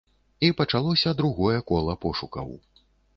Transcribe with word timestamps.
І 0.45 0.49
пачалося 0.61 1.13
другое 1.19 1.59
кола 1.73 1.95
пошукаў. 2.07 2.49